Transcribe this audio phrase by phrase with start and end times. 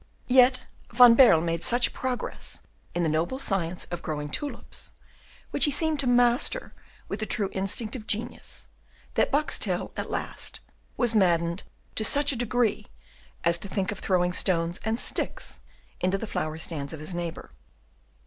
[0.29, 0.61] Yet
[0.91, 2.63] Van Baerle made such progress
[2.95, 4.93] in the noble science of growing tulips,
[5.51, 6.73] which he seemed to master
[7.07, 8.65] with the true instinct of genius,
[9.13, 10.59] that Boxtel at last
[10.97, 11.61] was maddened
[11.93, 12.87] to such a degree
[13.43, 15.59] as to think of throwing stones and sticks
[15.99, 17.51] into the flower stands of his neighbour.